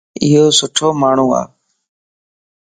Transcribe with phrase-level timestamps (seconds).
[0.23, 1.41] ايو سٺو ماڻھو ا